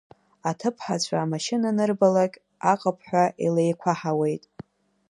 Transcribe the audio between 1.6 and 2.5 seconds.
анырбалак